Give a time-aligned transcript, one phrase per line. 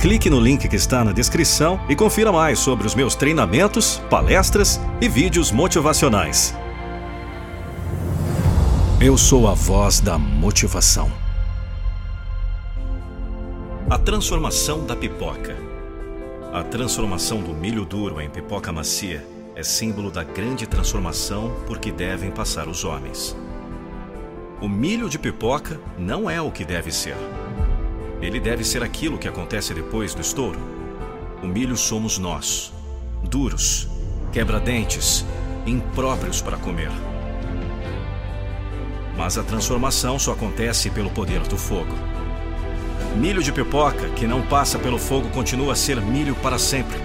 [0.00, 4.80] Clique no link que está na descrição e confira mais sobre os meus treinamentos, palestras
[5.00, 6.54] e vídeos motivacionais.
[9.00, 11.10] Eu sou a voz da motivação.
[13.90, 15.56] A transformação da pipoca.
[16.52, 21.90] A transformação do milho duro em pipoca macia é símbolo da grande transformação por que
[21.90, 23.36] devem passar os homens.
[24.60, 27.16] O milho de pipoca não é o que deve ser.
[28.20, 30.58] Ele deve ser aquilo que acontece depois do estouro.
[31.42, 32.72] O milho somos nós,
[33.22, 33.88] duros,
[34.32, 35.24] quebra-dentes,
[35.66, 36.90] impróprios para comer.
[39.16, 41.94] Mas a transformação só acontece pelo poder do fogo.
[43.16, 46.98] Milho de pipoca que não passa pelo fogo continua a ser milho para sempre.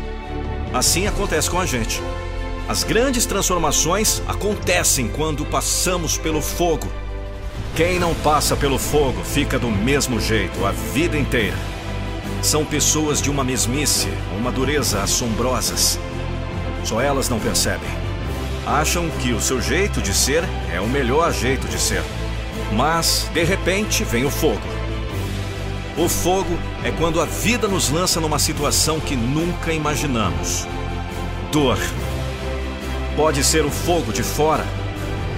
[0.74, 2.02] Assim acontece com a gente.
[2.68, 6.88] As grandes transformações acontecem quando passamos pelo fogo.
[7.76, 11.58] Quem não passa pelo fogo fica do mesmo jeito a vida inteira.
[12.42, 16.00] São pessoas de uma mesmice, uma dureza assombrosas.
[16.84, 17.90] Só elas não percebem.
[18.66, 20.44] Acham que o seu jeito de ser
[20.74, 22.04] é o melhor jeito de ser.
[22.74, 24.62] Mas, de repente, vem o fogo.
[25.98, 30.68] O fogo é quando a vida nos lança numa situação que nunca imaginamos.
[31.52, 31.78] Dor.
[33.16, 34.66] Pode ser o fogo de fora.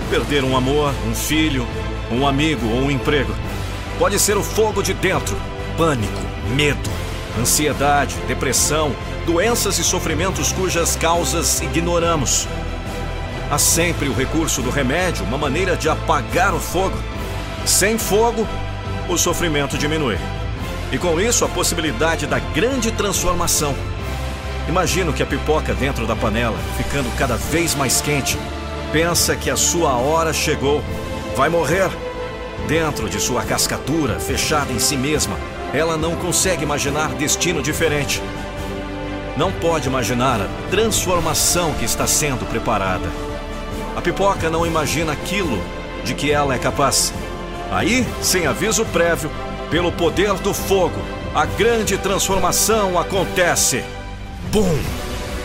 [0.09, 1.67] Perder um amor, um filho,
[2.11, 3.33] um amigo ou um emprego.
[3.97, 5.35] Pode ser o fogo de dentro,
[5.77, 6.21] pânico,
[6.55, 6.89] medo,
[7.39, 12.47] ansiedade, depressão, doenças e sofrimentos cujas causas ignoramos.
[13.49, 16.97] Há sempre o recurso do remédio, uma maneira de apagar o fogo.
[17.65, 18.47] Sem fogo,
[19.07, 20.17] o sofrimento diminui.
[20.91, 23.75] E com isso, a possibilidade da grande transformação.
[24.67, 28.37] Imagino que a pipoca dentro da panela, ficando cada vez mais quente,
[28.91, 30.83] pensa que a sua hora chegou
[31.35, 31.89] vai morrer.
[32.67, 35.37] Dentro de sua cascadura, fechada em si mesma,
[35.73, 38.21] ela não consegue imaginar destino diferente.
[39.37, 43.07] Não pode imaginar a transformação que está sendo preparada.
[43.95, 45.61] A pipoca não imagina aquilo
[46.05, 47.13] de que ela é capaz.
[47.69, 49.29] Aí, sem aviso prévio,
[49.69, 51.01] pelo poder do fogo,
[51.33, 53.83] a grande transformação acontece.
[54.51, 54.79] Bum!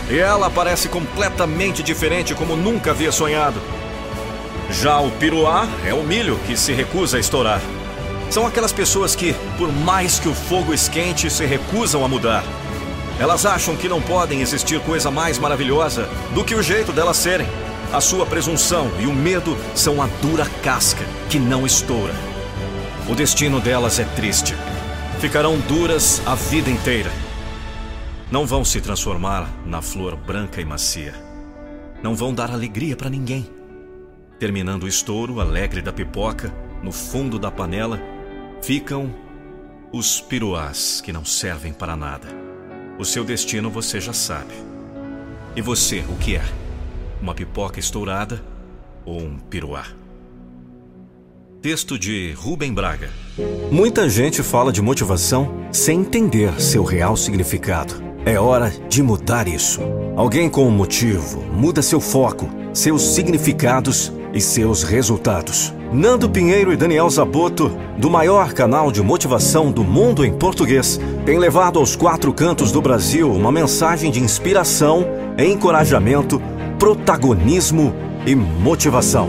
[0.09, 3.61] E ela parece completamente diferente como nunca havia sonhado.
[4.71, 7.61] Já o piruá é o milho que se recusa a estourar.
[8.31, 12.45] São aquelas pessoas que, por mais que o fogo esquente, se recusam a mudar.
[13.19, 17.49] Elas acham que não podem existir coisa mais maravilhosa do que o jeito delas serem.
[17.93, 22.15] A sua presunção e o medo são a dura casca que não estoura.
[23.09, 24.55] O destino delas é triste.
[25.19, 27.11] Ficarão duras a vida inteira.
[28.31, 31.13] Não vão se transformar na flor branca e macia.
[32.01, 33.60] Não vão dar alegria para ninguém.
[34.41, 36.51] Terminando o estouro alegre da pipoca,
[36.83, 38.01] no fundo da panela,
[38.63, 39.15] ficam
[39.93, 42.27] os piruás que não servem para nada.
[42.99, 44.55] O seu destino você já sabe.
[45.55, 46.45] E você, o que é?
[47.21, 48.43] Uma pipoca estourada
[49.05, 49.85] ou um piruá?
[51.61, 53.11] Texto de Rubem Braga.
[53.71, 57.93] Muita gente fala de motivação sem entender seu real significado.
[58.25, 59.83] É hora de mudar isso.
[60.17, 65.75] Alguém com um motivo muda seu foco, seus significados e seus resultados.
[65.93, 71.39] Nando Pinheiro e Daniel Zaboto, do maior canal de motivação do mundo em português, têm
[71.39, 75.05] levado aos quatro cantos do Brasil uma mensagem de inspiração,
[75.39, 76.41] encorajamento,
[76.79, 79.29] protagonismo e motivação.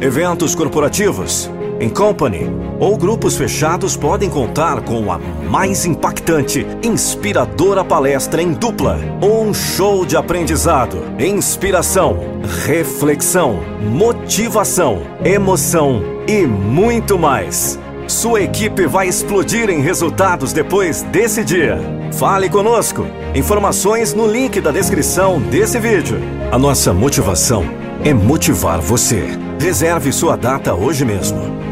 [0.00, 1.50] Eventos corporativos,
[1.82, 2.48] em company
[2.78, 10.06] ou grupos fechados podem contar com a mais impactante, inspiradora palestra em dupla, um show
[10.06, 12.20] de aprendizado, inspiração,
[12.64, 17.78] reflexão, motivação, emoção e muito mais.
[18.06, 21.78] Sua equipe vai explodir em resultados depois desse dia.
[22.12, 23.06] Fale conosco.
[23.34, 26.20] Informações no link da descrição desse vídeo.
[26.52, 27.64] A nossa motivação
[28.04, 29.24] é motivar você.
[29.58, 31.71] Reserve sua data hoje mesmo.